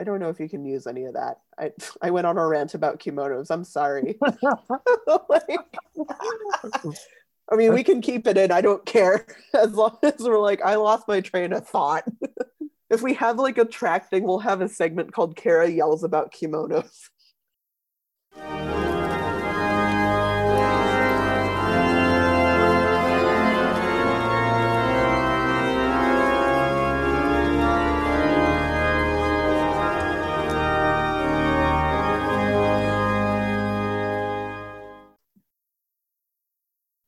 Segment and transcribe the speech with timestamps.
[0.00, 1.38] I don't know if you can use any of that.
[1.58, 1.72] I
[2.02, 3.50] I went on a rant about kimonos.
[3.50, 4.18] I'm sorry.
[5.28, 5.60] like,
[7.50, 8.52] I mean, we can keep it in.
[8.52, 12.04] I don't care as long as we're like, I lost my train of thought.
[12.90, 16.32] if we have like a track thing, we'll have a segment called Kara yells about
[16.32, 17.08] kimonos.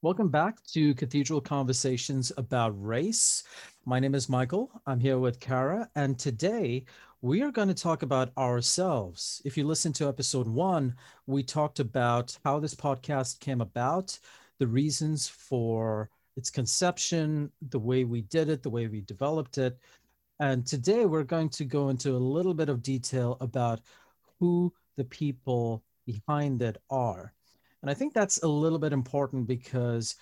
[0.03, 3.45] Welcome back to Cathedral Conversations about Race.
[3.85, 4.71] My name is Michael.
[4.87, 6.87] I'm here with Kara, and today
[7.21, 9.43] we are going to talk about ourselves.
[9.45, 10.95] If you listen to episode one,
[11.27, 14.19] we talked about how this podcast came about,
[14.59, 19.79] the reasons for its conception, the way we did it, the way we developed it.
[20.39, 23.83] And today we're going to go into a little bit of detail about
[24.39, 27.35] who the people behind it are.
[27.83, 30.17] And I think that's a little bit important because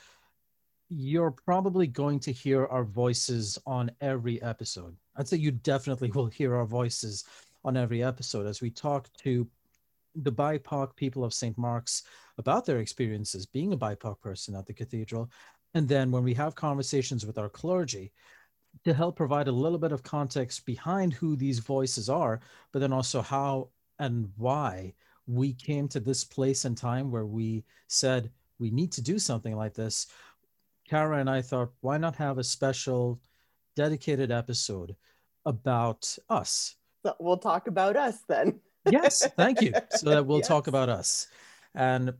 [0.88, 4.96] you're probably going to hear our voices on every episode.
[5.16, 7.24] I'd say you definitely will hear our voices
[7.64, 9.46] on every episode as we talk to
[10.14, 11.56] the BIPOC people of St.
[11.58, 12.04] Mark's
[12.38, 15.30] about their experiences being a BIPOC person at the cathedral.
[15.74, 18.12] And then when we have conversations with our clergy
[18.84, 22.40] to help provide a little bit of context behind who these voices are,
[22.72, 24.94] but then also how and why
[25.28, 29.54] we came to this place and time where we said we need to do something
[29.54, 30.06] like this,
[30.88, 33.20] Kara and I thought, why not have a special
[33.76, 34.96] dedicated episode
[35.44, 36.76] about us?
[37.04, 38.58] So we'll talk about us then.
[38.90, 39.72] yes, thank you.
[39.90, 40.48] So that we'll yes.
[40.48, 41.28] talk about us.
[41.74, 42.14] And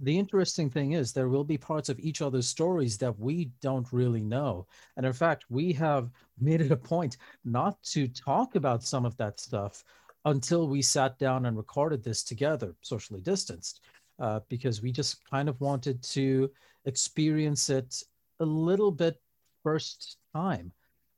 [0.00, 3.90] the interesting thing is there will be parts of each other's stories that we don't
[3.92, 8.82] really know and in fact we have made it a point not to talk about
[8.82, 9.84] some of that stuff
[10.24, 13.80] until we sat down and recorded this together, socially distanced,
[14.18, 16.50] uh, because we just kind of wanted to
[16.84, 18.02] experience it
[18.40, 19.20] a little bit
[19.62, 20.72] first time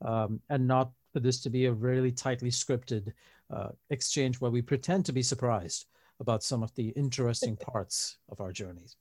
[0.04, 3.12] um, and not for this to be a really tightly scripted
[3.53, 5.87] uh, exchange where we pretend to be surprised
[6.20, 8.97] about some of the interesting parts of our journeys.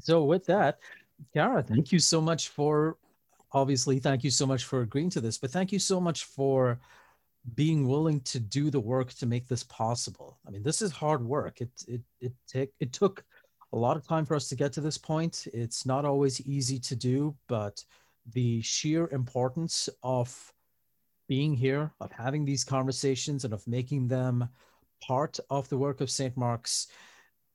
[0.00, 0.78] So, with that,
[1.34, 2.96] Kara, thank you so much for
[3.52, 6.78] obviously, thank you so much for agreeing to this, but thank you so much for
[7.54, 10.38] being willing to do the work to make this possible.
[10.46, 11.60] I mean, this is hard work.
[11.60, 13.24] It it it take it took
[13.72, 15.46] a lot of time for us to get to this point.
[15.52, 17.82] It's not always easy to do, but
[18.32, 20.52] the sheer importance of
[21.28, 24.48] being here, of having these conversations, and of making them
[25.00, 26.36] part of the work of St.
[26.36, 26.88] Mark's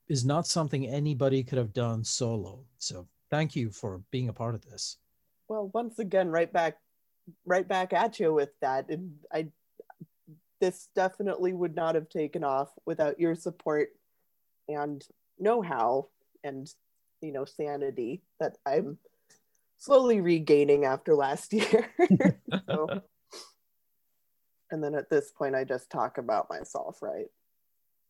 [0.07, 2.63] is not something anybody could have done solo.
[2.77, 4.97] So thank you for being a part of this.
[5.47, 6.77] Well, once again, right back
[7.45, 8.89] right back at you with that.
[8.89, 9.47] And I
[10.61, 13.89] this definitely would not have taken off without your support
[14.67, 15.03] and
[15.39, 16.07] know-how
[16.43, 16.71] and
[17.21, 18.97] you know sanity that i'm
[19.77, 21.93] slowly regaining after last year
[22.67, 23.01] so,
[24.71, 27.27] and then at this point i just talk about myself right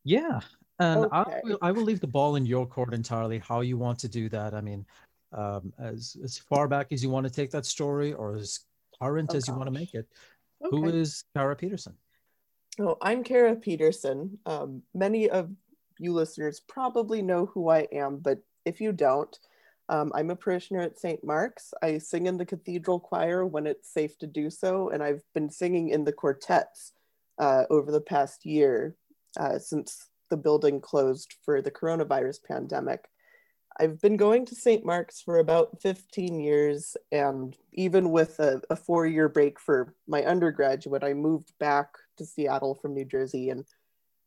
[0.04, 0.40] yeah
[0.78, 1.12] and okay.
[1.12, 4.08] I, will, I will leave the ball in your court entirely how you want to
[4.08, 4.86] do that i mean
[5.32, 8.60] um, as as far back as you want to take that story or as
[9.02, 9.52] current oh, as gosh.
[9.52, 10.06] you want to make it
[10.64, 10.76] okay.
[10.76, 11.94] who is Kara Peterson
[12.78, 14.38] Oh, I'm Kara Peterson.
[14.44, 15.50] Um, many of
[15.98, 19.34] you listeners probably know who I am, but if you don't,
[19.88, 21.24] um, I'm a parishioner at St.
[21.24, 21.72] Mark's.
[21.82, 25.48] I sing in the cathedral choir when it's safe to do so, and I've been
[25.48, 26.92] singing in the quartets
[27.38, 28.94] uh, over the past year
[29.40, 33.08] uh, since the building closed for the coronavirus pandemic.
[33.80, 34.84] I've been going to St.
[34.84, 40.24] Mark's for about 15 years, and even with a, a four year break for my
[40.24, 43.64] undergraduate, I moved back to Seattle from New Jersey and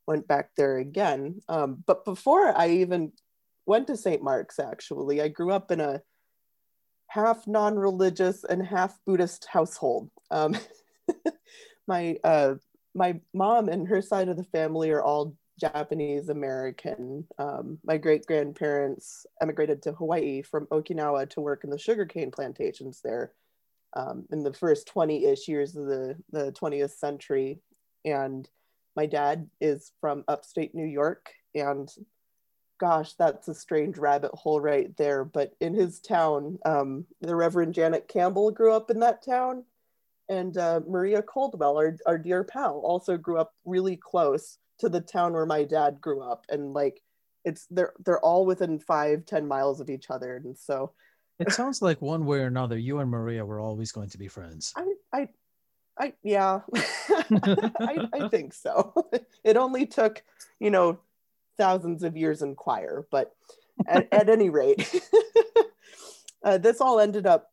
[0.06, 1.40] went back there again.
[1.48, 3.12] Um, but before I even
[3.66, 4.22] went to St.
[4.22, 6.02] Mark's, actually, I grew up in a
[7.06, 10.10] half non religious and half Buddhist household.
[10.30, 10.56] Um,
[11.86, 12.54] my, uh,
[12.94, 17.26] my mom and her side of the family are all Japanese American.
[17.38, 23.00] Um, my great grandparents emigrated to Hawaii from Okinawa to work in the sugarcane plantations
[23.04, 23.32] there
[23.94, 27.60] um, in the first 20 ish years of the, the 20th century
[28.04, 28.48] and
[28.96, 31.88] my dad is from upstate New York and
[32.78, 37.74] gosh that's a strange rabbit hole right there but in his town um, the Reverend
[37.74, 39.64] Janet Campbell grew up in that town
[40.28, 45.00] and uh, Maria Coldwell our, our dear pal also grew up really close to the
[45.00, 47.02] town where my dad grew up and like
[47.44, 50.92] it's they're they're all within five ten miles of each other and so
[51.38, 54.28] it sounds like one way or another you and maria were always going to be
[54.28, 54.72] friends.
[54.76, 54.84] I
[56.00, 58.94] i yeah, I, I think so.
[59.44, 60.22] It only took,
[60.58, 60.98] you know,
[61.56, 63.34] thousands of years in choir, but
[63.86, 65.00] at, at any rate,
[66.44, 67.52] uh, this all ended up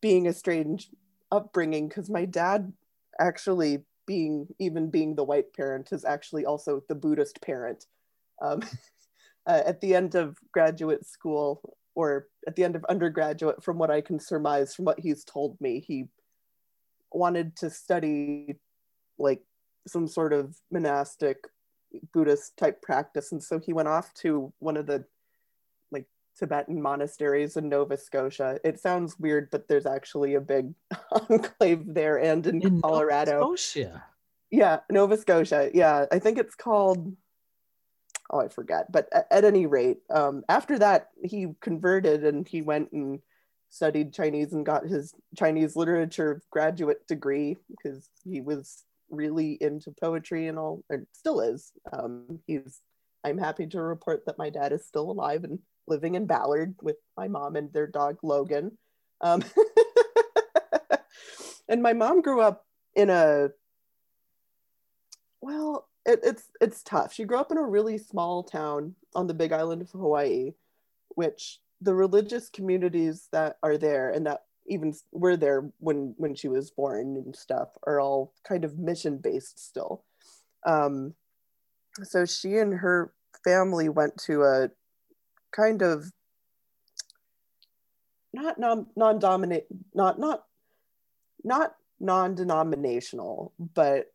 [0.00, 0.90] being a strange
[1.30, 2.72] upbringing because my dad
[3.20, 7.86] actually being even being the white parent is actually also the Buddhist parent.
[8.40, 8.62] Um,
[9.46, 13.90] uh, at the end of graduate school or at the end of undergraduate, from what
[13.90, 16.06] I can surmise from what he's told me, he
[17.12, 18.56] wanted to study
[19.18, 19.42] like
[19.86, 21.38] some sort of monastic
[22.12, 23.32] Buddhist type practice.
[23.32, 25.04] And so he went off to one of the
[25.92, 26.06] like
[26.38, 28.58] Tibetan monasteries in Nova Scotia.
[28.64, 30.74] It sounds weird, but there's actually a big
[31.30, 33.40] enclave there and in, in Colorado.
[33.40, 34.04] Nova Scotia.
[34.50, 35.70] Yeah, Nova Scotia.
[35.74, 37.16] Yeah, I think it's called
[38.30, 38.90] oh, I forget.
[38.90, 43.20] But at, at any rate, um, after that, he converted and he went and
[43.74, 50.46] studied Chinese and got his Chinese literature graduate degree because he was really into poetry
[50.46, 51.72] and all, and still is.
[51.92, 52.80] Um, he's.
[53.24, 56.96] I'm happy to report that my dad is still alive and living in Ballard with
[57.16, 58.76] my mom and their dog Logan.
[59.22, 59.42] Um,
[61.68, 63.48] and my mom grew up in a
[65.40, 67.12] well, it, it's it's tough.
[67.12, 70.52] She grew up in a really small town on the Big Island of Hawaii,
[71.08, 76.48] which the religious communities that are there and that even were there when when she
[76.48, 80.02] was born and stuff are all kind of mission based still.
[80.66, 81.14] Um,
[82.02, 83.12] so she and her
[83.44, 84.70] family went to a
[85.52, 86.10] kind of
[88.32, 90.44] not non non dominate not not
[91.44, 94.10] not non denominational, but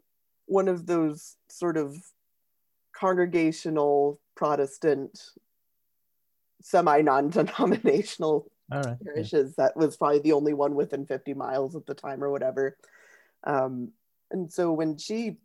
[0.48, 1.96] one of those sort of
[2.92, 5.32] congregational Protestant,
[6.62, 9.66] semi non denominational right, parishes yeah.
[9.66, 12.78] that was probably the only one within 50 miles at the time or whatever.
[13.44, 13.92] Um,
[14.32, 15.38] and so when she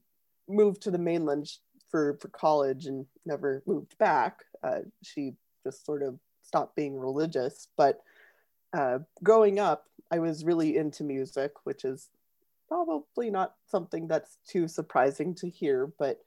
[0.48, 1.50] moved to the mainland
[1.90, 5.34] for, for college and never moved back, uh, she
[5.64, 7.68] just sort of stopped being religious.
[7.76, 8.02] But
[8.72, 12.08] uh, growing up, I was really into music, which is
[12.68, 16.20] probably not something that's too surprising to hear, but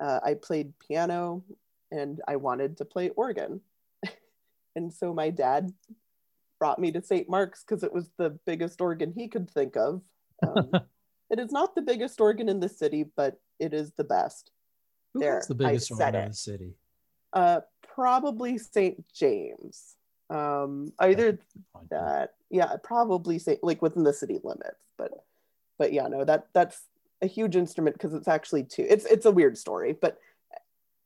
[0.00, 1.42] uh, I played piano
[1.90, 3.60] and I wanted to play organ.
[4.76, 5.72] And so my dad
[6.58, 7.28] brought me to St.
[7.28, 10.02] Mark's because it was the biggest organ he could think of.
[10.46, 10.70] Um,
[11.30, 14.50] it is not the biggest organ in the city, but it is the best.
[15.14, 16.22] Who there, the biggest organ it.
[16.22, 16.74] in the city?
[17.32, 19.04] Uh, probably St.
[19.12, 19.96] James.
[20.28, 21.38] Um, either
[21.90, 23.62] that, yeah, probably St.
[23.62, 25.12] like within the city limits, but
[25.78, 26.82] but yeah, no, that that's
[27.22, 28.86] a huge instrument because it's actually two.
[28.88, 30.18] It's it's a weird story, but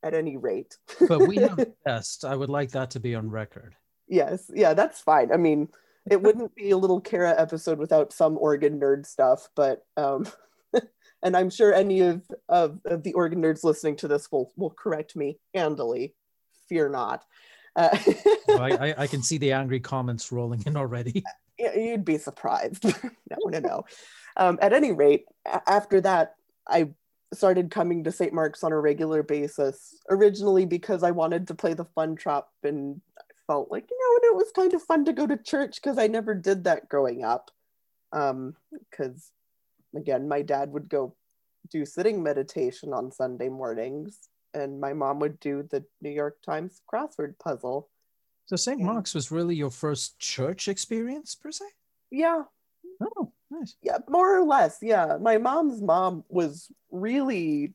[0.02, 0.76] at any rate.
[1.08, 2.24] but we have best.
[2.24, 3.74] I would like that to be on record.
[4.08, 5.32] Yes, yeah, that's fine.
[5.32, 5.68] I mean,
[6.10, 10.26] it wouldn't be a little Kara episode without some organ nerd stuff, but um
[11.22, 14.70] and I'm sure any of, of, of the organ nerds listening to this will will
[14.70, 16.14] correct me handily.
[16.68, 17.24] Fear not.
[17.76, 17.96] Uh,
[18.48, 21.22] well, I, I can see the angry comments rolling in already.
[21.58, 22.84] You'd be surprised.
[22.84, 23.84] no, no, no.
[24.36, 25.24] Um, at any rate,
[25.66, 26.34] after that,
[26.66, 26.90] I
[27.32, 28.32] started coming to St.
[28.32, 33.00] Mark's on a regular basis, originally because I wanted to play the fun trap and
[33.18, 35.76] I felt like, you know, and it was kind of fun to go to church
[35.76, 37.50] because I never did that growing up.
[38.10, 39.30] Because,
[39.94, 41.14] um, again, my dad would go
[41.70, 46.82] do sitting meditation on Sunday mornings, and my mom would do the New York Times
[46.92, 47.88] crossword puzzle.
[48.46, 48.80] So St.
[48.80, 51.66] Mark's was really your first church experience, per se?
[52.10, 52.42] Yeah.
[53.00, 53.74] Oh, Nice.
[53.82, 54.78] Yeah, more or less.
[54.80, 55.18] Yeah.
[55.20, 57.74] My mom's mom was really,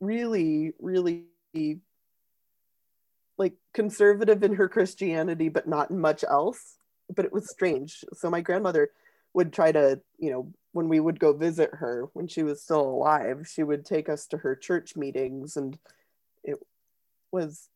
[0.00, 1.24] really, really
[3.36, 6.78] like conservative in her Christianity, but not in much else.
[7.14, 8.04] But it was strange.
[8.14, 8.90] So my grandmother
[9.34, 12.80] would try to, you know, when we would go visit her when she was still
[12.80, 15.56] alive, she would take us to her church meetings.
[15.56, 15.78] And
[16.42, 16.58] it
[17.30, 17.68] was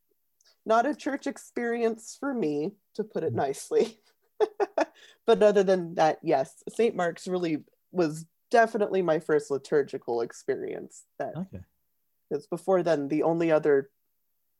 [0.64, 3.36] not a church experience for me, to put it mm.
[3.36, 3.98] nicely.
[5.26, 6.94] but other than that, yes, St.
[6.94, 11.04] Mark's really was definitely my first liturgical experience.
[11.18, 11.60] That okay.
[12.28, 13.90] Because before then, the only other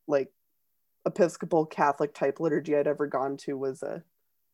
[0.06, 0.30] like
[1.04, 4.02] Episcopal Catholic type liturgy I'd ever gone to was a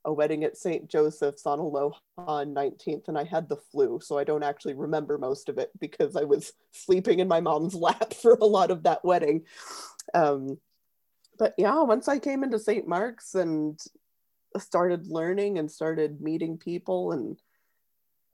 [0.04, 0.88] a wedding at St.
[0.88, 5.16] Joseph's on Aloha on 19th, and I had the flu, so I don't actually remember
[5.16, 8.82] most of it because I was sleeping in my mom's lap for a lot of
[8.82, 9.44] that wedding.
[10.12, 10.58] Um,
[11.38, 12.86] but yeah, once I came into St.
[12.86, 13.78] Mark's and
[14.58, 17.38] started learning and started meeting people and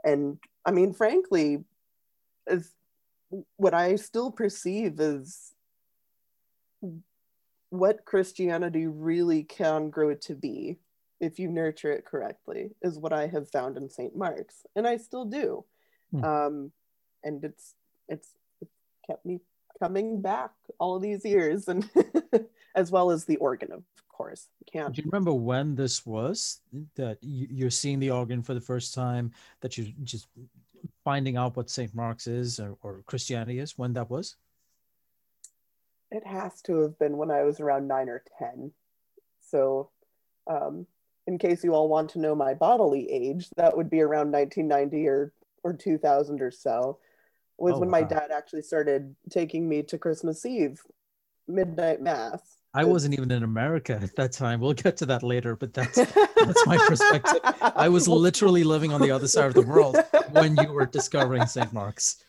[0.05, 1.65] and I mean frankly
[2.47, 2.71] is
[3.57, 5.53] what I still perceive is
[7.71, 10.79] what Christianity really can grow to be
[11.21, 14.17] if you nurture it correctly, is what I have found in St.
[14.17, 15.65] Mark's, and I still do.
[16.13, 16.25] Hmm.
[16.25, 16.73] Um,
[17.25, 17.75] and it's
[18.09, 18.29] it's
[18.61, 18.75] it's
[19.07, 19.41] kept me
[19.81, 21.89] coming back all these years, and
[22.75, 23.83] as well as the organ, of
[24.19, 24.49] course.
[24.71, 24.95] Can't.
[24.95, 26.61] Do you remember when this was
[26.97, 29.33] that you're seeing the organ for the first time?
[29.61, 30.27] That you're just
[31.05, 31.95] finding out what St.
[31.95, 33.79] Mark's is or, or Christianity is?
[33.79, 34.37] When that was?
[36.11, 38.73] It has to have been when I was around nine or ten.
[39.41, 39.91] So
[40.47, 40.87] um,
[41.27, 45.07] in case you all want to know my bodily age, that would be around 1990
[45.07, 45.33] or
[45.65, 46.99] or 2000 or so.
[47.57, 48.01] Was oh, when wow.
[48.01, 50.81] my dad actually started taking me to Christmas Eve
[51.47, 52.58] midnight mass.
[52.79, 54.61] I wasn't even in America at that time.
[54.61, 57.41] We'll get to that later, but that's that's my perspective.
[57.61, 59.97] I was literally living on the other side of the world
[60.31, 61.73] when you were discovering St.
[61.73, 62.23] Mark's.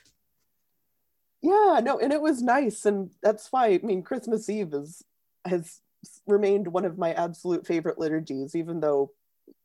[1.43, 5.03] Yeah, no, and it was nice, and that's why I mean Christmas Eve is
[5.45, 5.81] has
[6.25, 9.11] remained one of my absolute favorite liturgies, even though,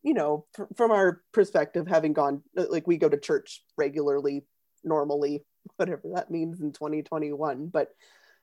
[0.03, 4.45] you know, fr- from our perspective, having gone, uh, like, we go to church regularly,
[4.83, 5.45] normally,
[5.77, 7.69] whatever that means in 2021.
[7.69, 7.89] But,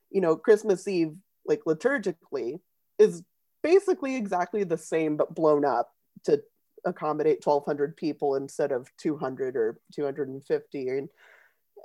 [0.10, 2.60] you know, Christmas Eve, like, liturgically,
[3.00, 3.24] is
[3.64, 5.92] basically exactly the same, but blown up
[6.24, 6.42] to
[6.86, 11.10] accommodate 1200 people instead of 200 or 250 and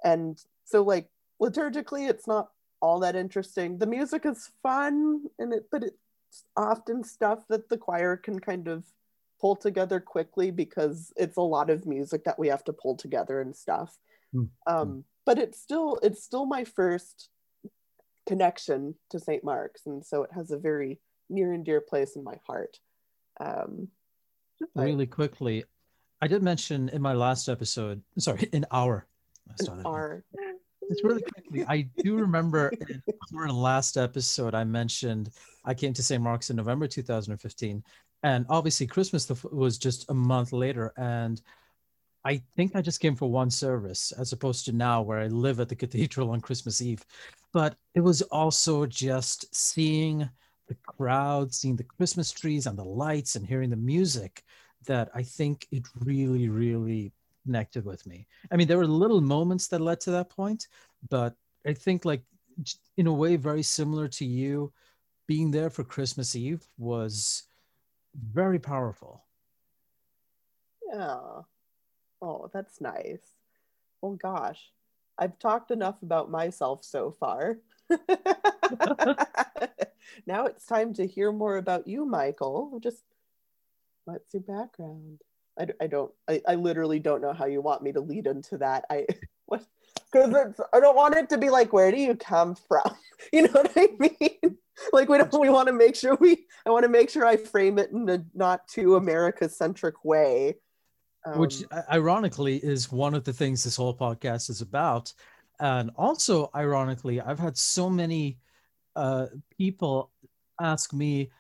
[0.05, 1.07] and so like
[1.39, 2.49] liturgically it's not
[2.81, 3.79] all that interesting.
[3.79, 8.69] The music is fun, and it but it's often stuff that the choir can kind
[8.69, 8.85] of
[9.41, 13.41] pull together quickly because it's a lot of music that we have to pull together
[13.41, 13.97] and stuff.
[14.35, 14.73] Mm-hmm.
[14.73, 17.31] Um, but it's still it's still my first
[18.27, 19.45] connection to St.
[19.45, 22.79] Mark's, and so it has a very near and dear place in my heart.
[23.41, 23.89] Um,
[24.75, 25.65] really quickly,
[26.21, 29.07] I did mention in my last episode, sorry, in our,
[29.61, 30.25] in our
[30.89, 31.65] it's really quickly.
[31.67, 33.03] I do remember in
[33.37, 35.31] our last episode, I mentioned
[35.65, 36.23] I came to St.
[36.23, 37.83] Mark's in November 2015.
[38.23, 40.93] And obviously, Christmas was just a month later.
[40.97, 41.41] And
[42.27, 45.61] I think I just came for one service as opposed to now where I live
[45.61, 47.07] at the cathedral on Christmas Eve.
[47.53, 50.29] But it was also just seeing
[50.67, 54.43] the crowd, seeing the Christmas trees and the lights and hearing the music
[54.87, 57.13] that I think it really, really
[57.45, 58.27] connected with me.
[58.51, 60.67] I mean, there were little moments that led to that point,
[61.09, 62.23] but I think like
[62.97, 64.73] in a way very similar to you,
[65.29, 67.45] being there for Christmas Eve was
[68.17, 69.23] very powerful.
[70.93, 71.43] Yeah.
[72.23, 73.37] Oh, that's nice.
[74.03, 74.71] Oh gosh.
[75.19, 77.59] I've talked enough about myself so far.
[80.27, 82.79] now it's time to hear more about you, Michael.
[82.83, 83.03] Just
[84.05, 85.21] what's your background?
[85.59, 88.59] I, I don't I, I literally don't know how you want me to lead into
[88.59, 89.07] that i
[89.47, 89.65] what
[90.13, 92.95] because it's i don't want it to be like where do you come from
[93.33, 94.59] you know what i mean
[94.93, 97.37] like we don't we want to make sure we i want to make sure i
[97.37, 100.55] frame it in a not too america centric way
[101.27, 105.13] um, which ironically is one of the things this whole podcast is about
[105.61, 108.39] and also ironically i've had so many
[108.97, 109.27] uh,
[109.59, 110.11] people
[110.61, 111.31] ask me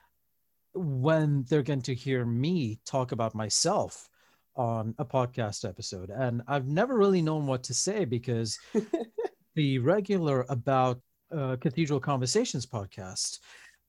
[0.74, 4.08] when they're going to hear me talk about myself
[4.56, 6.10] on a podcast episode.
[6.10, 8.58] And I've never really known what to say because
[9.54, 11.00] the regular about
[11.36, 13.40] uh, Cathedral Conversations podcast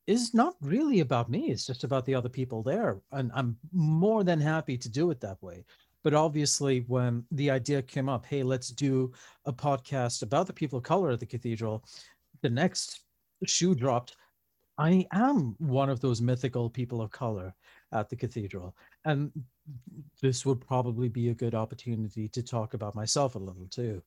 [0.07, 1.51] is not really about me.
[1.51, 2.99] It's just about the other people there.
[3.11, 5.65] And I'm more than happy to do it that way.
[6.07, 9.11] But obviously, when the idea came up, hey, let's do
[9.43, 11.83] a podcast about the people of color at the cathedral,
[12.41, 13.01] the next
[13.45, 14.15] shoe dropped
[14.77, 17.53] I am one of those mythical people of color
[17.91, 18.73] at the cathedral.
[19.03, 19.33] And
[20.21, 24.01] this would probably be a good opportunity to talk about myself a little too.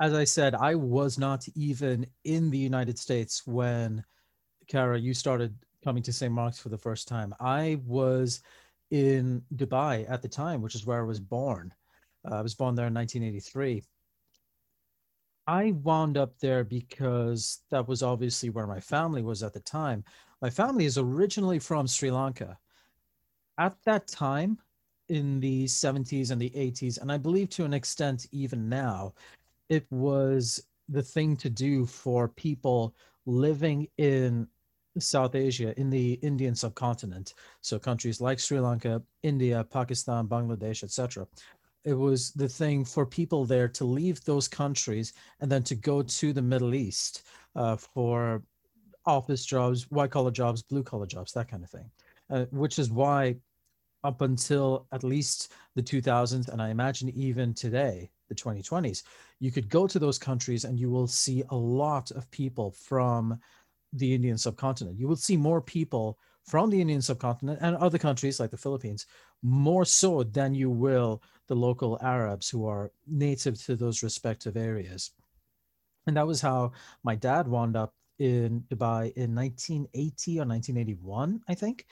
[0.00, 4.04] As I said, I was not even in the United States when,
[4.68, 6.32] Kara, you started coming to St.
[6.32, 7.34] Mark's for the first time.
[7.40, 8.42] I was
[8.90, 11.72] in Dubai at the time, which is where I was born.
[12.28, 13.82] Uh, I was born there in 1983.
[15.46, 20.04] I wound up there because that was obviously where my family was at the time.
[20.42, 22.58] My family is originally from Sri Lanka.
[23.58, 24.58] At that time,
[25.08, 29.14] in the 70s and the 80s, and I believe to an extent even now,
[29.68, 32.94] it was the thing to do for people
[33.26, 34.46] living in
[35.00, 37.34] South Asia, in the Indian subcontinent.
[37.60, 41.26] So countries like Sri Lanka, India, Pakistan, Bangladesh, etc
[41.84, 46.02] it was the thing for people there to leave those countries and then to go
[46.02, 47.22] to the Middle East
[47.56, 48.42] uh, for
[49.06, 51.90] office jobs, white collar jobs, blue collar jobs, that kind of thing.
[52.28, 53.34] Uh, which is why,
[54.04, 59.02] up until at least the 2000s, and I imagine even today, the 2020s,
[59.40, 63.40] you could go to those countries and you will see a lot of people from
[63.92, 64.98] the Indian subcontinent.
[64.98, 69.06] You will see more people from the Indian subcontinent and other countries like the Philippines,
[69.42, 75.12] more so than you will the local Arabs who are native to those respective areas.
[76.06, 76.72] And that was how
[77.04, 81.86] my dad wound up in Dubai in 1980 or 1981, I think.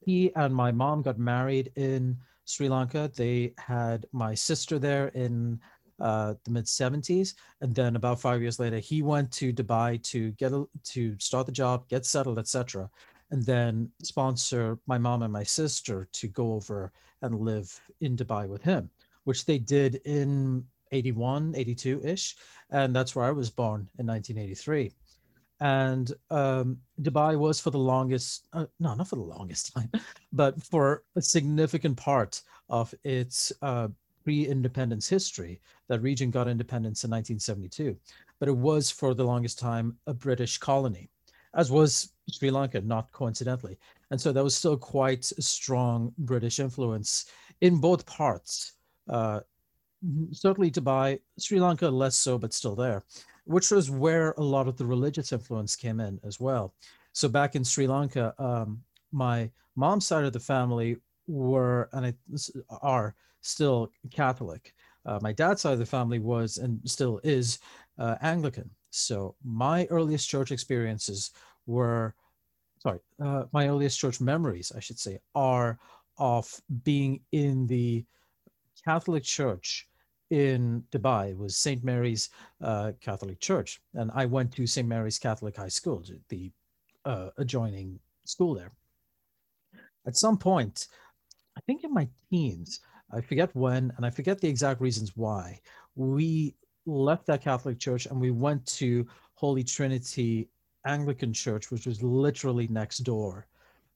[0.00, 3.10] He and my mom got married in Sri Lanka.
[3.14, 5.60] They had my sister there in
[6.00, 10.32] uh, the mid 70s, and then about five years later, he went to Dubai to
[10.32, 12.90] get a, to start the job, get settled, etc.,
[13.30, 18.48] and then sponsor my mom and my sister to go over and live in Dubai
[18.48, 18.90] with him,
[19.24, 22.36] which they did in 81, 82 ish,
[22.70, 24.92] and that's where I was born in 1983
[25.60, 29.90] and um, Dubai was for the longest, uh, no, not for the longest time,
[30.32, 33.88] but for a significant part of its uh,
[34.24, 35.60] pre-independence history.
[35.88, 37.96] That region got independence in 1972,
[38.40, 41.10] but it was for the longest time a British colony,
[41.54, 43.78] as was Sri Lanka, not coincidentally.
[44.10, 47.26] And so there was still quite a strong British influence
[47.60, 48.72] in both parts.
[49.08, 49.40] Uh,
[50.32, 53.02] certainly Dubai, Sri Lanka less so, but still there
[53.44, 56.74] which was where a lot of the religious influence came in as well.
[57.12, 62.14] So back in Sri Lanka, um, my mom's side of the family were and I,
[62.82, 64.74] are still Catholic.
[65.06, 67.58] Uh, my dad's side of the family was and still is
[67.98, 68.70] uh, Anglican.
[68.90, 71.32] So my earliest church experiences
[71.66, 72.14] were,
[72.78, 75.78] sorry, uh, my earliest church memories, I should say, are
[76.18, 76.48] of
[76.84, 78.04] being in the
[78.84, 79.88] Catholic Church
[80.30, 81.82] in Dubai It was St.
[81.84, 84.86] Mary's uh, Catholic Church, and I went to St.
[84.88, 86.50] Mary's Catholic High School, the
[87.04, 88.72] uh, adjoining school there.
[90.06, 90.88] At some point,
[91.66, 92.80] think in my teens,
[93.12, 95.60] I forget when, and I forget the exact reasons why,
[95.94, 96.54] we
[96.86, 100.48] left that Catholic church and we went to Holy Trinity
[100.86, 103.46] Anglican Church, which was literally next door.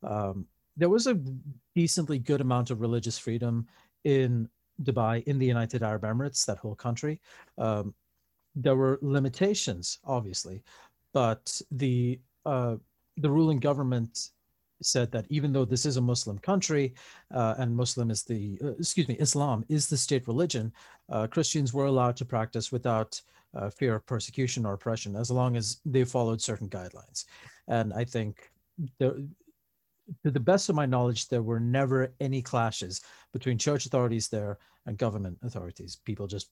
[0.03, 0.47] Um,
[0.77, 1.21] there was a
[1.75, 3.67] decently good amount of religious freedom
[4.05, 4.49] in
[4.83, 7.21] Dubai, in the United Arab Emirates, that whole country.
[7.59, 7.95] Um,
[8.55, 10.63] there were limitations, obviously,
[11.13, 12.77] but the uh,
[13.17, 14.31] the ruling government
[14.83, 16.95] said that even though this is a Muslim country
[17.35, 20.73] uh, and Muslim is the uh, excuse me Islam is the state religion,
[21.11, 23.21] uh, Christians were allowed to practice without
[23.55, 27.25] uh, fear of persecution or oppression as long as they followed certain guidelines.
[27.67, 28.51] And I think
[28.99, 29.29] the
[30.25, 34.59] to the best of my knowledge, there were never any clashes between church authorities there
[34.87, 35.99] and government authorities.
[36.05, 36.51] People just,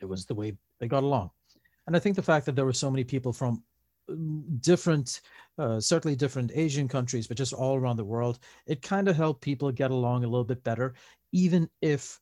[0.00, 1.30] it was the way they got along.
[1.86, 3.62] And I think the fact that there were so many people from
[4.08, 5.20] um, different,
[5.58, 9.40] uh, certainly different Asian countries, but just all around the world, it kind of helped
[9.40, 10.94] people get along a little bit better,
[11.32, 12.18] even if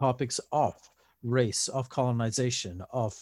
[0.00, 0.74] topics of
[1.22, 3.14] race, of colonization, of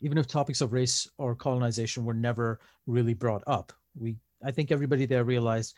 [0.00, 3.72] even if topics of race or colonization were never really brought up.
[3.98, 5.76] We, I think everybody there realized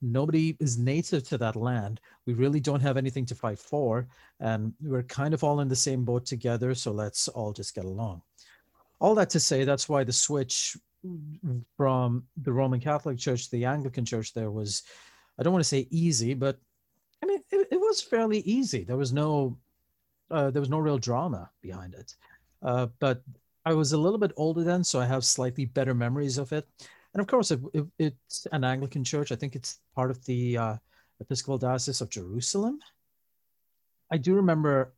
[0.00, 2.00] nobody is native to that land.
[2.26, 4.08] We really don't have anything to fight for.
[4.40, 6.74] And we're kind of all in the same boat together.
[6.74, 8.22] So let's all just get along.
[9.00, 10.76] All that to say, that's why the switch
[11.76, 14.82] from the Roman Catholic Church to the Anglican Church there was,
[15.38, 16.58] I don't want to say easy, but
[17.22, 18.84] I mean, it, it was fairly easy.
[18.84, 19.56] There was no,
[20.30, 22.14] uh, there was no real drama behind it.
[22.62, 23.22] Uh, but
[23.64, 26.66] I was a little bit older then, so I have slightly better memories of it
[27.14, 29.32] and of course, it, it, it's an Anglican church.
[29.32, 30.76] I think it's part of the uh,
[31.20, 32.80] Episcopal Diocese of Jerusalem.
[34.10, 34.92] I do remember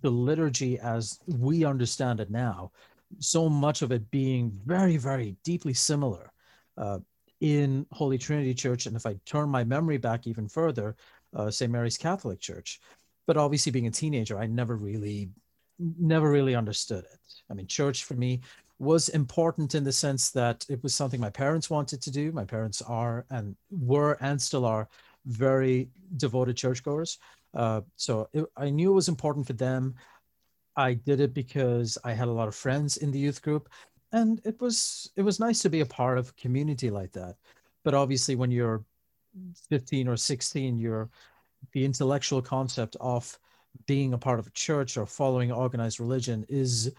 [0.00, 2.72] the liturgy as we understand it now,
[3.18, 6.30] so much of it being very, very deeply similar
[6.76, 6.98] uh,
[7.40, 8.86] in Holy Trinity Church.
[8.86, 10.96] And if I turn my memory back even further,
[11.34, 11.70] uh, St.
[11.70, 12.80] Mary's Catholic Church.
[13.26, 15.30] But obviously, being a teenager, I never really,
[15.78, 17.20] never really understood it.
[17.50, 18.40] I mean, church for me
[18.78, 22.32] was important in the sense that it was something my parents wanted to do.
[22.32, 24.88] My parents are and were and still are
[25.26, 27.18] very devoted churchgoers.
[27.54, 29.94] Uh, so it, I knew it was important for them.
[30.76, 33.68] I did it because I had a lot of friends in the youth group,
[34.12, 37.36] and it was it was nice to be a part of a community like that.
[37.84, 38.84] But obviously, when you're
[39.68, 41.10] 15 or 16, you're
[41.72, 43.38] the intellectual concept of
[43.86, 46.92] being a part of a church or following organized religion is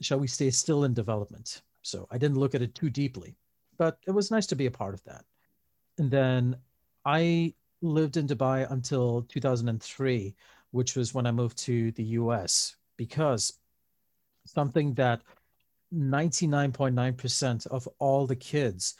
[0.00, 1.62] shall we say, still in development.
[1.82, 3.36] So I didn't look at it too deeply,
[3.78, 5.24] but it was nice to be a part of that.
[5.98, 6.56] And then
[7.04, 10.34] I lived in Dubai until 2003,
[10.72, 13.52] which was when I moved to the US, because
[14.44, 15.20] something that
[15.94, 18.94] 99.9% of all the kids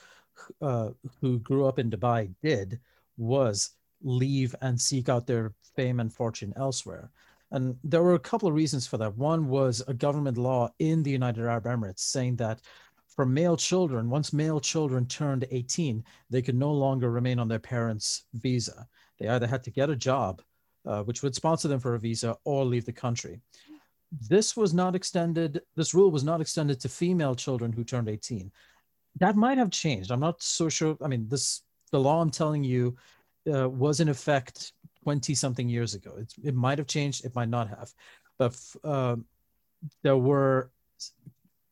[0.60, 2.80] uh, who grew up in Dubai did
[3.16, 3.70] was
[4.02, 7.10] leave and seek out their fame and fortune elsewhere.
[7.52, 9.16] And there were a couple of reasons for that.
[9.16, 12.60] One was a government law in the United Arab Emirates saying that
[13.14, 17.58] for male children, once male children turned 18, they could no longer remain on their
[17.58, 18.86] parents' visa.
[19.18, 20.42] They either had to get a job,
[20.84, 23.40] uh, which would sponsor them for a visa, or leave the country.
[24.28, 28.50] This was not extended, this rule was not extended to female children who turned 18.
[29.18, 30.10] That might have changed.
[30.10, 30.96] I'm not so sure.
[31.02, 32.96] I mean, this the law I'm telling you
[33.52, 34.72] uh, was in effect
[35.04, 36.14] 20 something years ago.
[36.18, 37.92] It's, it might have changed, it might not have.
[38.38, 39.16] But uh,
[40.02, 40.70] there were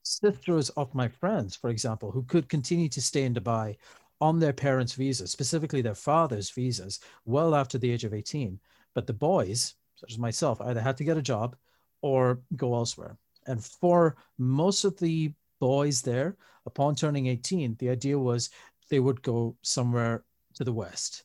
[0.02, 3.76] sisters of my friends, for example, who could continue to stay in Dubai
[4.20, 8.58] on their parents' visas, specifically their father's visas, well after the age of 18.
[8.94, 11.56] But the boys, such as myself, either had to get a job
[12.04, 13.16] or go elsewhere.
[13.46, 16.36] And for most of the boys there,
[16.66, 18.50] upon turning 18, the idea was
[18.90, 20.22] they would go somewhere
[20.56, 21.24] to the west.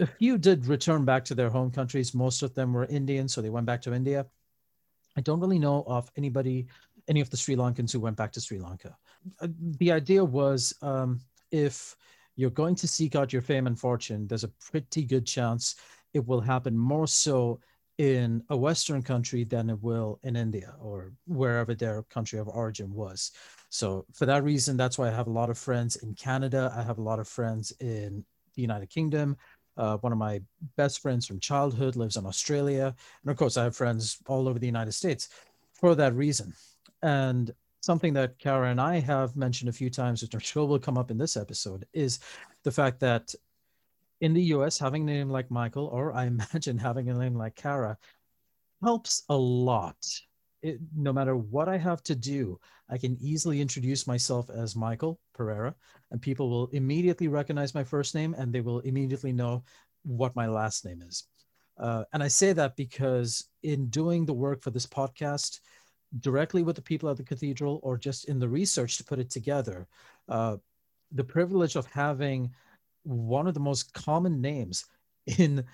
[0.00, 2.14] A few did return back to their home countries.
[2.14, 4.26] Most of them were Indian, so they went back to India.
[5.16, 6.66] I don't really know of anybody
[7.06, 8.96] any of the Sri Lankans who went back to Sri Lanka.
[9.40, 11.20] Uh, the idea was um,
[11.52, 11.94] if
[12.34, 15.76] you're going to seek out your fame and fortune, there's a pretty good chance
[16.12, 17.60] it will happen more so
[17.98, 22.92] in a Western country than it will in India or wherever their country of origin
[22.94, 23.32] was.
[23.70, 26.72] So, for that reason, that's why I have a lot of friends in Canada.
[26.76, 29.36] I have a lot of friends in the United Kingdom.
[29.76, 30.40] Uh, one of my
[30.76, 32.94] best friends from childhood lives in Australia.
[33.22, 35.28] And of course, I have friends all over the United States
[35.72, 36.52] for that reason.
[37.02, 40.78] And something that Kara and I have mentioned a few times, which I'm sure will
[40.78, 42.18] come up in this episode, is
[42.64, 43.34] the fact that
[44.20, 47.56] in the US, having a name like Michael, or I imagine having a name like
[47.56, 47.96] Kara,
[48.82, 49.96] helps a lot.
[50.62, 52.58] It, no matter what I have to do,
[52.90, 55.74] I can easily introduce myself as Michael Pereira,
[56.10, 59.62] and people will immediately recognize my first name and they will immediately know
[60.02, 61.24] what my last name is.
[61.78, 65.60] Uh, and I say that because in doing the work for this podcast,
[66.20, 69.30] directly with the people at the cathedral or just in the research to put it
[69.30, 69.86] together.
[70.28, 70.56] Uh,
[71.12, 72.50] the privilege of having
[73.08, 74.84] one of the most common names
[75.38, 75.64] in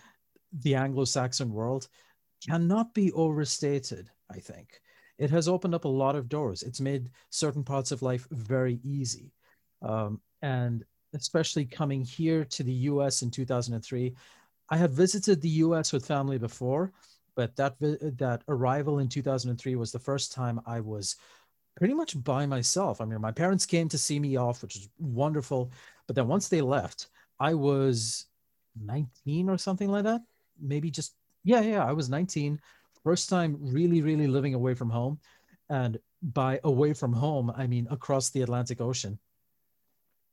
[0.63, 1.89] the Anglo Saxon world
[2.47, 4.81] cannot be overstated, I think.
[5.19, 6.63] It has opened up a lot of doors.
[6.63, 9.33] It's made certain parts of life very easy.
[9.83, 14.15] Um, and especially coming here to the US in 2003,
[14.71, 16.93] I had visited the US with family before,
[17.37, 21.17] but that that arrival in 2003 was the first time I was
[21.77, 23.01] pretty much by myself.
[23.01, 25.71] I mean, my parents came to see me off, which was wonderful,
[26.07, 27.09] but then once they left,
[27.41, 28.27] I was
[28.81, 30.23] 19 or something like that.
[30.61, 32.61] Maybe just yeah, yeah, I was 19.
[33.03, 35.21] First time really, really living away from home,
[35.69, 39.19] and by away from home, I mean across the Atlantic Ocean.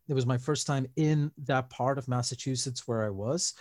[0.08, 3.54] It was my first time in that part of Massachusetts where I was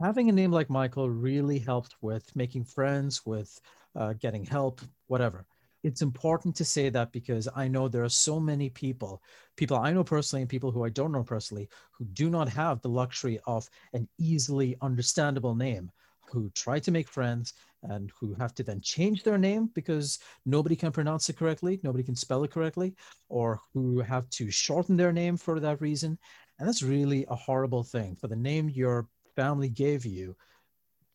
[0.00, 3.60] having a name like Michael really helped with making friends, with
[3.94, 5.46] uh, getting help, whatever.
[5.82, 9.22] It's important to say that because I know there are so many people,
[9.56, 12.80] people I know personally and people who I don't know personally, who do not have
[12.80, 15.90] the luxury of an easily understandable name,
[16.30, 20.76] who try to make friends and who have to then change their name because nobody
[20.76, 22.94] can pronounce it correctly, nobody can spell it correctly,
[23.28, 26.16] or who have to shorten their name for that reason.
[26.58, 30.36] And that's really a horrible thing for the name you're family gave you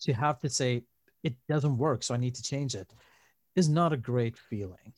[0.02, 0.84] to have to say
[1.24, 2.92] it doesn't work so i need to change it
[3.58, 4.94] is not a great feeling.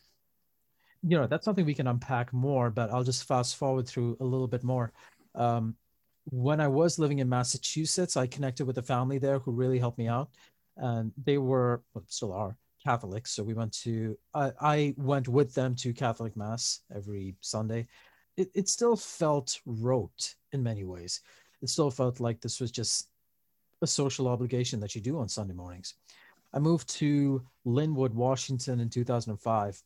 [1.01, 4.25] You know that's something we can unpack more but i'll just fast forward through a
[4.25, 4.91] little bit more.
[5.33, 5.75] Um,
[6.25, 9.97] when i was living in massachusetts i connected with a family there who really helped
[9.97, 10.29] me out
[10.77, 15.55] and they were well, still are catholics so we went to I, I went with
[15.55, 17.87] them to catholic mass every sunday.
[18.37, 21.21] It, it still felt rote in many ways.
[21.61, 23.09] It still felt like this was just
[23.81, 25.95] a social obligation that you do on Sunday mornings.
[26.53, 29.81] I moved to Lynnwood, Washington in 2005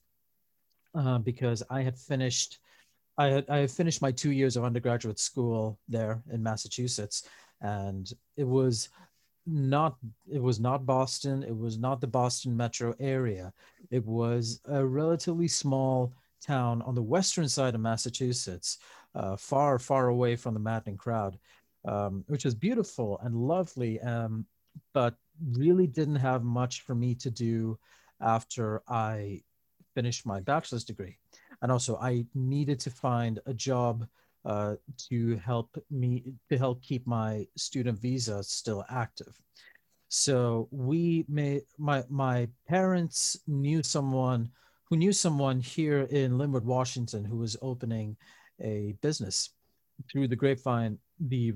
[0.96, 2.60] uh, because I had finished
[3.18, 7.28] I had I had finished my two years of undergraduate school there in Massachusetts,
[7.62, 8.90] and it was
[9.46, 9.98] not
[10.32, 11.44] it was not Boston.
[11.44, 13.54] It was not the Boston metro area.
[13.92, 18.80] It was a relatively small town on the western side of Massachusetts,
[19.14, 21.38] uh, far far away from the maddening crowd
[21.86, 24.46] um, which was beautiful and lovely, um,
[24.94, 25.16] but
[25.52, 27.78] really didn't have much for me to do
[28.22, 29.42] after I
[29.96, 31.18] finished my bachelor's degree.
[31.62, 34.08] And also, I needed to find a job
[34.46, 34.76] uh,
[35.10, 39.40] to help me to help keep my student visa still active.
[40.10, 44.50] So we made my my parents knew someone
[44.84, 48.18] who knew someone here in Lynnwood, Washington, who was opening
[48.62, 49.52] a business
[50.12, 51.54] through the grapevine the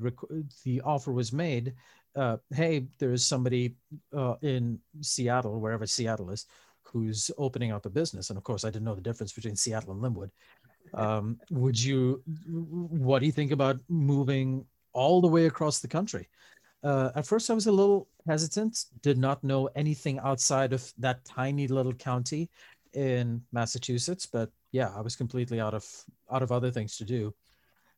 [0.63, 1.74] the offer was made
[2.15, 3.76] uh, hey there's somebody
[4.15, 6.46] uh, in seattle wherever seattle is
[6.84, 9.91] who's opening up a business and of course i didn't know the difference between seattle
[9.93, 10.32] and lynnwood
[10.93, 16.30] Um, would you, what do you think about moving all the way across the country?
[16.84, 21.26] Uh, at first, I was a little hesitant, did not know anything outside of that
[21.26, 22.50] tiny little county
[22.93, 25.86] in Massachusetts, but yeah, I was completely out of
[26.32, 27.34] out of other things to do.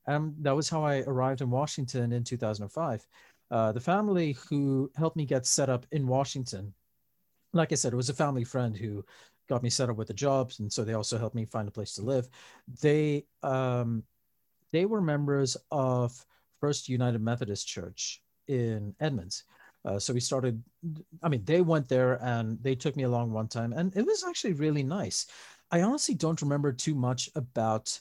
[0.08, 3.06] And that was how I arrived in Washington in 2005.
[3.52, 6.74] Uh, the family who helped me get set up in Washington,
[7.54, 9.04] like I said, it was a family friend who
[9.48, 11.72] got me set up with the jobs, and so they also helped me find a
[11.72, 12.30] place to live.
[12.82, 14.04] They um,
[14.72, 16.26] they were members of
[16.60, 19.44] First United Methodist Church in Edmonds.
[19.84, 20.62] Uh, so we started.
[21.24, 24.24] I mean, they went there and they took me along one time, and it was
[24.24, 25.26] actually really nice.
[25.72, 28.00] I honestly don't remember too much about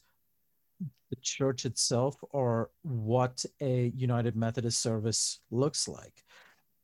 [1.10, 6.24] the church itself or what a United Methodist service looks like,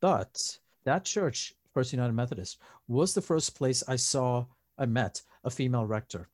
[0.01, 4.47] but that church First United Methodist, was the first place I saw,
[4.79, 6.29] I met a female rector.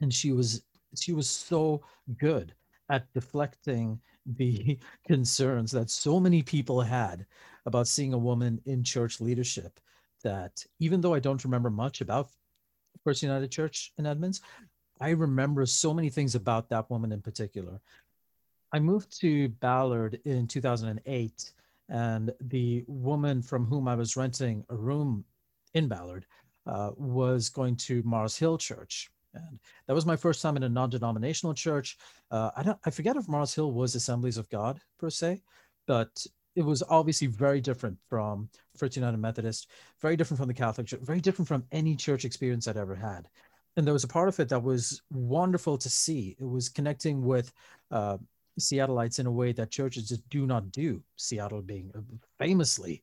[0.00, 0.62] And she was
[0.96, 1.82] she was so
[2.18, 2.54] good
[2.88, 7.26] at deflecting the concerns that so many people had
[7.66, 9.80] about seeing a woman in church leadership
[10.22, 12.30] that even though I don't remember much about
[13.02, 14.40] First United Church in Edmonds,
[15.00, 17.80] I remember so many things about that woman in particular.
[18.72, 21.52] I moved to Ballard in 2008
[21.88, 25.24] and the woman from whom I was renting a room
[25.74, 26.26] in Ballard
[26.66, 29.10] uh, was going to Mars Hill Church.
[29.34, 31.98] And that was my first time in a non-denominational church.
[32.30, 35.42] Uh, I don't, I forget if Mars Hill was Assemblies of God per se,
[35.86, 36.26] but
[36.56, 39.68] it was obviously very different from First United Methodist,
[40.00, 43.28] very different from the Catholic Church, very different from any church experience I'd ever had.
[43.76, 46.36] And there was a part of it that was wonderful to see.
[46.38, 47.52] It was connecting with
[47.90, 48.18] uh,
[48.60, 52.00] Seattleites in a way that churches just do not do, Seattle being a
[52.38, 53.02] famously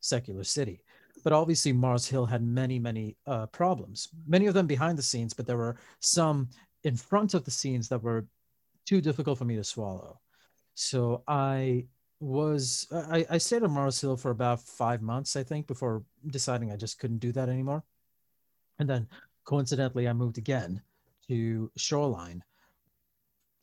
[0.00, 0.84] secular city.
[1.24, 5.34] But obviously, Mars Hill had many, many uh, problems, many of them behind the scenes,
[5.34, 6.48] but there were some
[6.84, 8.26] in front of the scenes that were
[8.86, 10.20] too difficult for me to swallow.
[10.74, 11.86] So I
[12.18, 16.72] was, I, I stayed at Mars Hill for about five months, I think, before deciding
[16.72, 17.84] I just couldn't do that anymore.
[18.78, 19.06] And then
[19.44, 20.82] coincidentally, I moved again
[21.28, 22.42] to Shoreline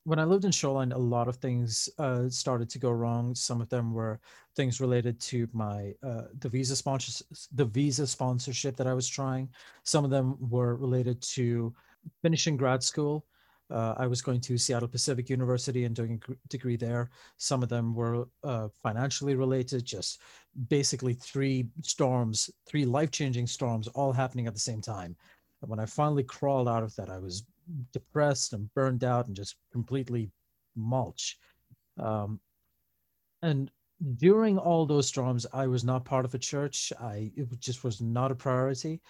[0.10, 3.36] when I lived in Shoreline, a lot of things uh, started to go wrong.
[3.36, 4.20] Some of them were
[4.56, 9.50] things related to my uh, the visa sponsor the visa sponsorship that I was trying.
[9.84, 11.76] Some of them were related to
[12.24, 13.26] finishing grad school.
[13.70, 17.12] Uh, I was going to Seattle Pacific University and doing a degree there.
[17.38, 20.22] Some of them were uh, financially related, just
[20.70, 25.16] basically three storms, three life changing storms, all happening at the same time.
[25.62, 27.46] And when I finally crawled out of that, I was
[27.94, 30.32] depressed and burned out and just completely
[30.76, 31.38] mulch.
[32.00, 32.40] Um,
[33.42, 33.72] and
[34.18, 36.94] during all those storms, I was not part of a church.
[37.00, 39.02] I it just was not a priority.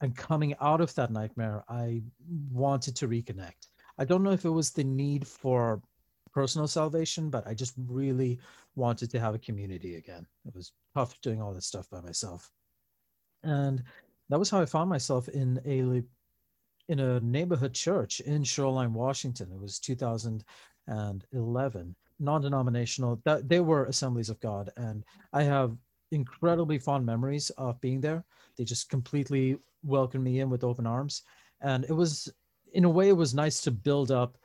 [0.00, 2.02] And coming out of that nightmare, I
[2.50, 3.68] wanted to reconnect.
[3.98, 5.82] I don't know if it was the need for
[6.32, 8.38] personal salvation, but I just really
[8.76, 10.24] wanted to have a community again.
[10.46, 12.50] It was tough doing all this stuff by myself.
[13.42, 13.82] And
[14.28, 16.02] that was how I found myself in a
[16.88, 19.50] in a neighborhood church in Shoreline, Washington.
[19.52, 23.20] It was 2011, non-denominational.
[23.24, 25.76] That they were Assemblies of God, and I have
[26.10, 28.24] incredibly fond memories of being there.
[28.56, 31.22] They just completely welcomed me in with open arms,
[31.60, 32.32] and it was,
[32.72, 34.38] in a way, it was nice to build up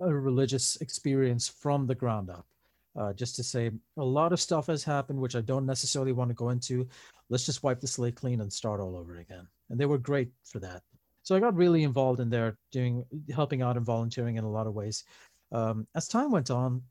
[0.00, 2.46] a religious experience from the ground up.
[2.94, 6.28] Uh, just to say a lot of stuff has happened, which I don't necessarily want
[6.28, 6.86] to go into.
[7.30, 9.48] Let's just wipe the slate clean and start all over again.
[9.70, 10.82] And they were great for that.
[11.22, 14.66] So I got really involved in there, doing helping out and volunteering in a lot
[14.66, 15.04] of ways.
[15.52, 16.82] Um, as time went on,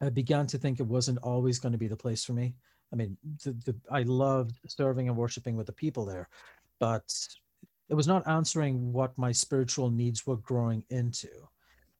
[0.00, 2.54] I began to think it wasn't always going to be the place for me.
[2.92, 6.28] I mean, the, the, I loved serving and worshiping with the people there,
[6.78, 7.12] but
[7.88, 11.28] it was not answering what my spiritual needs were growing into,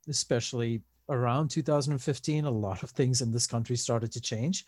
[0.08, 2.44] especially around 2015.
[2.44, 4.66] A lot of things in this country started to change,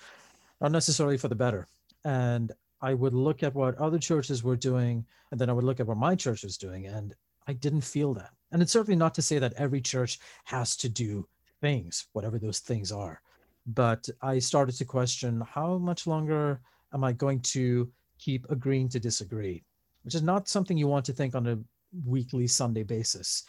[0.61, 1.67] not necessarily for the better.
[2.05, 5.81] And I would look at what other churches were doing, and then I would look
[5.81, 7.15] at what my church was doing, and
[7.47, 8.31] I didn't feel that.
[8.53, 11.27] And it's certainly not to say that every church has to do
[11.61, 13.21] things, whatever those things are.
[13.67, 16.61] But I started to question how much longer
[16.95, 19.63] am I going to keep agreeing to disagree,
[20.03, 21.59] which is not something you want to think on a
[22.05, 23.45] weekly Sunday basis.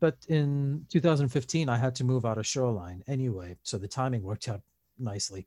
[0.00, 4.48] But in 2015, I had to move out of Shoreline anyway, so the timing worked
[4.48, 4.60] out
[4.98, 5.46] nicely.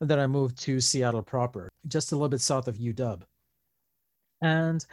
[0.00, 3.22] And then I moved to Seattle proper, just a little bit south of UW.
[4.42, 4.84] And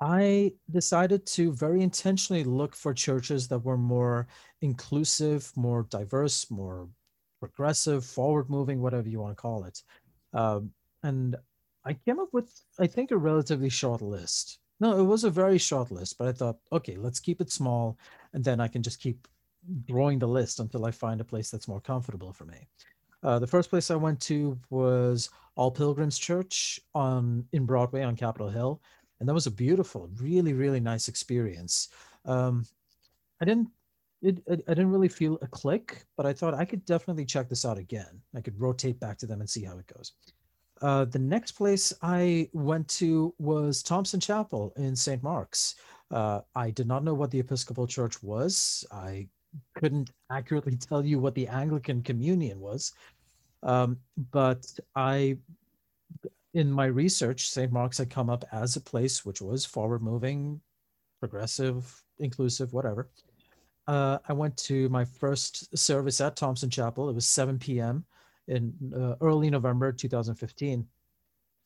[0.00, 4.26] I decided to very intentionally look for churches that were more
[4.60, 6.88] inclusive, more diverse, more
[7.40, 9.82] progressive, forward moving, whatever you want to call it.
[10.32, 11.36] Um, and
[11.84, 14.58] I came up with, I think, a relatively short list.
[14.82, 17.96] No, it was a very short list, but I thought, okay, let's keep it small,
[18.32, 19.28] and then I can just keep
[19.88, 22.66] growing the list until I find a place that's more comfortable for me.
[23.22, 28.16] Uh, the first place I went to was All Pilgrims Church on in Broadway on
[28.16, 28.82] Capitol Hill,
[29.20, 31.90] and that was a beautiful, really, really nice experience.
[32.24, 32.66] Um,
[33.40, 33.68] I didn't,
[34.20, 37.64] it, I didn't really feel a click, but I thought I could definitely check this
[37.64, 38.20] out again.
[38.34, 40.10] I could rotate back to them and see how it goes.
[40.82, 45.22] Uh, the next place I went to was Thomsen Chapel in St.
[45.22, 45.76] Mark's.
[46.10, 48.84] Uh, I did not know what the Episcopal Church was.
[48.90, 49.28] I
[49.76, 52.92] couldn't accurately tell you what the Anglican Communion was.
[53.62, 53.98] Um,
[54.32, 54.66] but
[54.96, 55.38] I,
[56.52, 57.70] in my research, St.
[57.70, 60.60] Mark's had come up as a place which was forward moving,
[61.20, 63.08] progressive, inclusive, whatever.
[63.86, 67.08] Uh, I went to my first service at Thomsen Chapel.
[67.08, 68.04] It was 7 p.m.
[68.48, 70.86] in uh, early November 2015.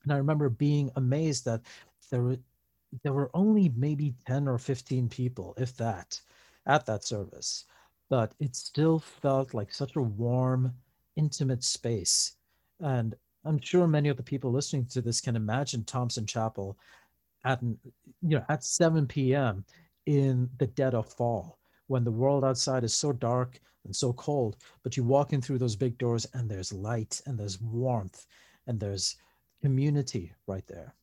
[0.04, 1.62] And I remember being amazed that
[2.10, 2.38] there were,
[3.02, 6.20] there were only maybe 10 or 15 people, if that,
[6.66, 7.64] at that service
[8.08, 10.72] but it still felt like such a warm,
[11.16, 12.36] intimate space.
[12.80, 16.76] And I'm sure many of the people listening to this can imagine Thomsen Chapel
[17.44, 19.64] at you know at 7 p.m.
[20.06, 24.56] in the dead of fall when the world outside is so dark and so cold,
[24.82, 28.26] but you walk in through those big doors and there's light and there's warmth
[28.66, 29.16] and there's
[29.62, 30.94] community right there.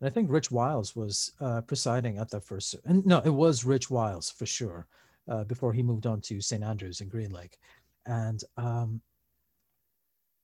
[0.00, 3.64] And I think Rich Weyls was uh, presiding at the first, and no, it was
[3.64, 4.86] Rich Weyls for sure
[5.28, 6.62] uh, before he moved on to St.
[6.62, 7.58] Andrews in Green Lake.
[8.06, 9.00] And um,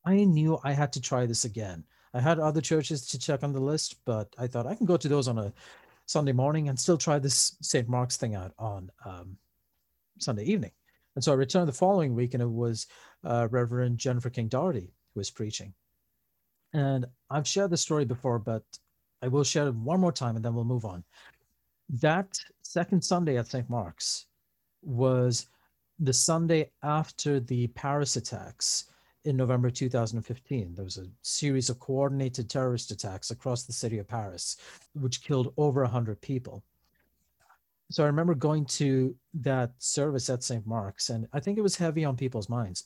[0.05, 1.85] I knew I had to try this again.
[2.15, 4.97] I had other churches to check on the list, but I thought I can go
[4.97, 5.53] to those on a
[6.07, 7.89] Sunday morning and still try this St.
[7.89, 9.37] Mark's thing out on um,
[10.23, 10.73] Sunday evening.
[11.15, 12.87] And so I returned the following week, and it was
[13.25, 15.75] uh, Reverend Jennifer King Daugherty who was preaching.
[16.73, 18.63] And I've shared the story before, but
[19.23, 21.03] I will share it one more time and then we'll move on.
[21.89, 23.69] That second Sunday at St.
[23.69, 24.27] Mark's,
[24.83, 25.49] was
[25.99, 28.85] the Sunday after the Paris attacks
[29.25, 30.75] in November 2015.
[30.75, 34.57] There was a series of coordinated terrorist attacks across the city of Paris,
[34.95, 36.63] which killed over 100 people.
[37.91, 40.67] So I remember going to that service at St.
[40.67, 42.85] Mark's, and I think it was heavy on people's minds.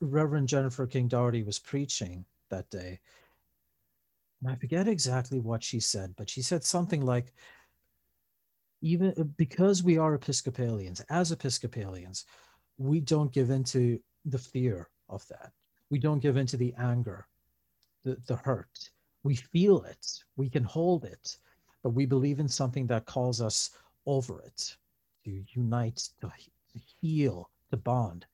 [0.00, 2.98] Reverend Jennifer King Daugherty was preaching that day.
[4.42, 7.32] And I forget exactly what she said, but she said something like,
[8.82, 12.26] even because we are Episcopalians, as Episcopalians,
[12.76, 15.52] we don't give into the fear of that.
[15.90, 17.26] We don't give into the anger,
[18.04, 18.90] the, the hurt.
[19.22, 21.38] We feel it, we can hold it,
[21.82, 23.70] but we believe in something that calls us
[24.06, 24.76] over it,
[25.24, 28.26] to unite, to, to heal, to bond.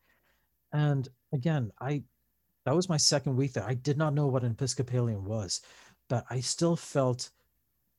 [0.72, 2.02] And again, I
[2.64, 3.64] that was my second week there.
[3.64, 5.62] I did not know what an Episcopalian was,
[6.08, 7.30] but I still felt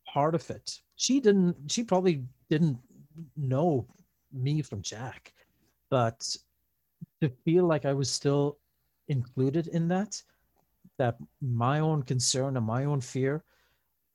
[0.06, 0.80] part of it.
[0.96, 2.78] She didn't, she probably didn't
[3.36, 3.88] know
[4.32, 5.34] me from Jack,
[5.90, 6.36] but
[7.22, 8.60] to feel like I was still
[9.08, 10.22] included in that,
[10.98, 13.44] that my own concern and my own fear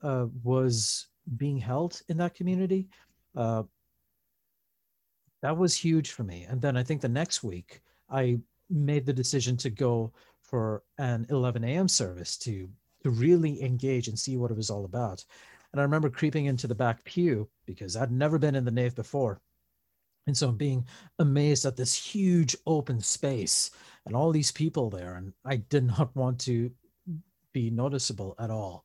[0.03, 2.89] uh, was being held in that community,
[3.37, 3.63] uh,
[5.43, 6.45] that was huge for me.
[6.49, 8.39] And then I think the next week I
[8.71, 11.89] made the decision to go for an 11 a.m.
[11.89, 12.69] service to
[13.03, 15.25] to really engage and see what it was all about.
[15.71, 18.97] And I remember creeping into the back pew because I'd never been in the nave
[18.97, 19.41] before.
[20.27, 20.85] And so I'm being
[21.21, 23.71] amazed at this huge open space
[24.07, 25.15] and all these people there.
[25.15, 26.71] And I did not want to
[27.53, 28.85] be noticeable at all.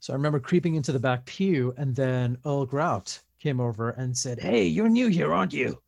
[0.00, 4.16] So I remember creeping into the back pew, and then Earl Grout came over and
[4.16, 5.80] said, Hey, you're new here, aren't you?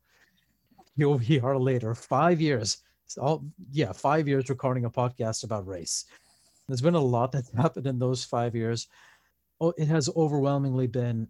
[0.95, 2.77] You'll hear later, five years.
[3.19, 6.05] All yeah, five years recording a podcast about race.
[6.67, 8.87] There's been a lot that's happened in those five years
[9.59, 11.27] oh, it has overwhelmingly been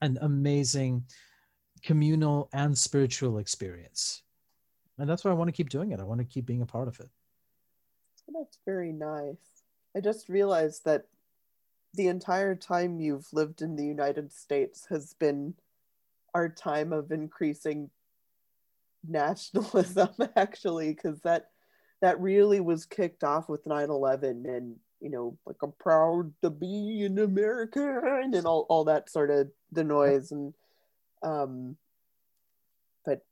[0.00, 1.04] an amazing
[1.82, 4.22] communal and spiritual experience.
[4.98, 6.00] And that's why I want to keep doing it.
[6.00, 7.08] I want to keep being a part of it.
[8.32, 9.64] That's very nice.
[9.96, 11.06] I just realized that
[11.94, 15.54] the entire time you've lived in the United States has been
[16.34, 17.90] our time of increasing
[19.06, 21.50] nationalism actually because that
[22.00, 27.04] that really was kicked off with 9-11 and you know, like I'm proud to be
[27.04, 30.54] an American and all, all that sort of the noise and
[31.22, 31.76] um
[33.04, 33.24] but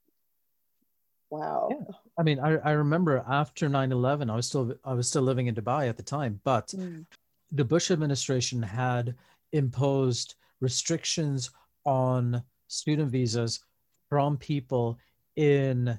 [1.30, 1.68] wow.
[1.70, 1.94] Yeah.
[2.18, 5.54] I mean, I, I remember after 9-11, I was still I was still living in
[5.54, 7.04] Dubai at the time, but mm.
[7.52, 9.14] The Bush administration had
[9.52, 11.50] imposed restrictions
[11.84, 13.60] on student visas
[14.08, 14.98] from people
[15.36, 15.98] in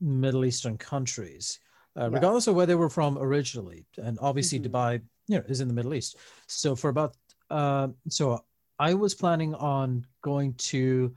[0.00, 1.60] Middle Eastern countries
[1.98, 3.84] uh, regardless of where they were from originally.
[3.98, 4.74] And obviously, mm-hmm.
[4.74, 6.16] Dubai, you know, is in the Middle East.
[6.46, 7.16] So for about,
[7.50, 8.44] uh, so
[8.78, 11.14] I was planning on going to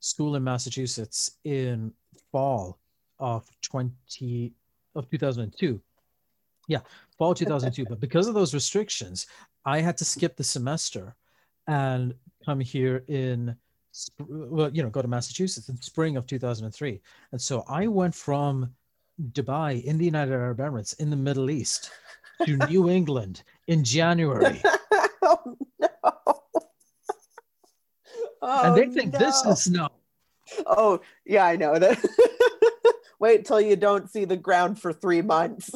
[0.00, 1.92] school in Massachusetts in
[2.30, 2.78] fall
[3.18, 4.52] of 20
[4.94, 5.80] of 2002.
[6.68, 6.80] Yeah,
[7.18, 7.84] fall 2002.
[7.86, 9.26] but because of those restrictions,
[9.64, 11.14] I had to skip the semester
[11.66, 12.14] and
[12.44, 13.56] come here in
[14.28, 17.00] well, you know, go to Massachusetts in spring of 2003.
[17.32, 18.72] And so I went from
[19.32, 21.90] Dubai in the United Arab Emirates in the Middle East
[22.44, 24.60] to New England in January.
[25.22, 25.88] oh, no.
[28.40, 29.18] Oh, and they oh, think no.
[29.18, 29.88] this is snow.
[30.64, 31.98] Oh, yeah, I know that.
[33.20, 35.74] Wait till you don't see the ground for three months.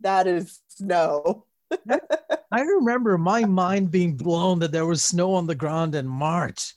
[0.00, 1.44] That is snow.
[2.52, 6.74] I remember my mind being blown that there was snow on the ground in March.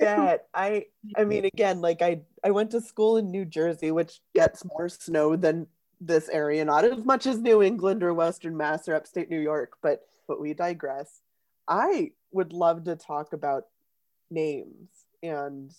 [0.00, 4.20] yeah, I I mean again, like I I went to school in New Jersey, which
[4.34, 5.66] gets more snow than
[6.00, 9.76] this area, not as much as New England or Western Mass or upstate New York,
[9.82, 11.20] but but we digress.
[11.68, 13.64] I would love to talk about
[14.30, 14.88] names
[15.22, 15.72] and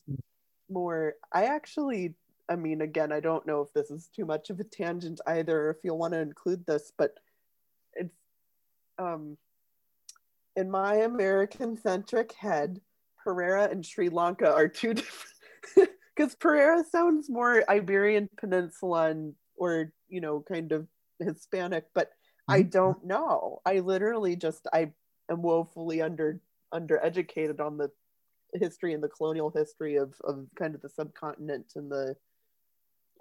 [0.69, 1.15] more.
[1.31, 2.15] I actually,
[2.49, 5.69] I mean, again, I don't know if this is too much of a tangent either,
[5.69, 7.11] if you'll want to include this, but
[7.93, 8.15] it's
[8.97, 9.37] um,
[10.55, 12.81] in my American centric head,
[13.23, 15.33] Pereira and Sri Lanka are two different.
[16.15, 20.87] Because Pereira sounds more Iberian Peninsula and, or you know, kind of
[21.19, 22.53] Hispanic, but mm-hmm.
[22.53, 23.61] I don't know.
[23.67, 24.93] I literally just I
[25.29, 26.41] am woefully under
[26.73, 27.91] undereducated on the
[28.53, 32.15] history and the colonial history of, of kind of the subcontinent and the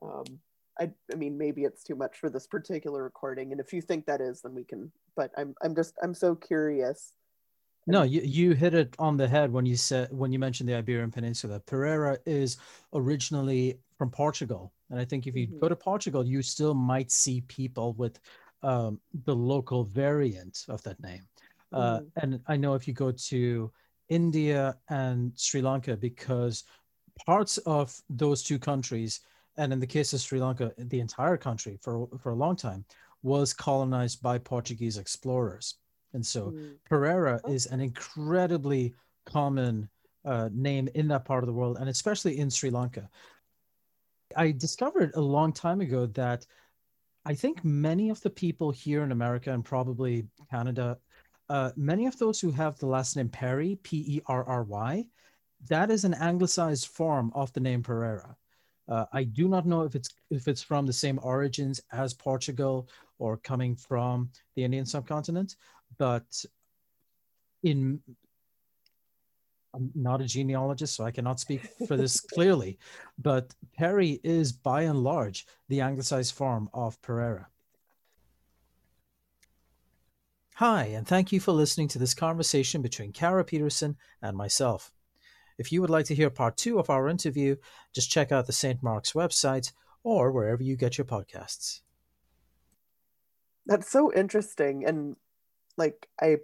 [0.03, 0.25] um
[0.79, 4.07] I, I mean maybe it's too much for this particular recording and if you think
[4.07, 7.13] that is then we can but i'm i'm just i'm so curious
[7.87, 10.75] no you, you hit it on the head when you said when you mentioned the
[10.75, 12.59] iberian peninsula pereira is
[12.93, 15.61] originally from portugal and i think if you mm-hmm.
[15.61, 18.19] go to portugal you still might see people with
[18.63, 21.27] um, the local variant of that name
[21.73, 22.07] uh, mm-hmm.
[22.23, 23.71] and i know if you go to
[24.09, 26.65] India and Sri Lanka because
[27.25, 29.21] parts of those two countries,
[29.57, 32.85] and in the case of Sri Lanka, the entire country for, for a long time
[33.23, 35.77] was colonized by Portuguese explorers.
[36.13, 36.75] And so mm.
[36.85, 37.53] Pereira oh.
[37.53, 38.95] is an incredibly
[39.25, 39.89] common
[40.25, 43.09] uh, name in that part of the world, and especially in Sri Lanka.
[44.37, 46.47] I discovered a long time ago that
[47.25, 50.99] I think many of the people here in America and probably Canada
[51.49, 55.07] uh, many of those who have the last name Perry, P E R R Y,
[55.69, 58.37] that is an anglicized form of the name Pereira.
[58.89, 62.89] Uh, I do not know if it's if it's from the same origins as Portugal
[63.19, 65.57] or coming from the Indian subcontinent,
[65.99, 66.45] but
[67.63, 68.01] in
[69.75, 72.79] I'm not a genealogist, so I cannot speak for this clearly,
[73.19, 77.49] but Perry is by and large the anglicized form of Pereira.
[80.55, 84.91] Hi, and thank you for listening to this conversation between Kara Peterson and myself.
[85.59, 87.57] If you would like to hear part two of our interview,
[87.95, 88.83] just check out the St.
[88.83, 91.81] Mark's website or wherever you get your podcasts.
[93.67, 94.85] That's so interesting.
[94.85, 95.17] And
[95.77, 96.37] like, I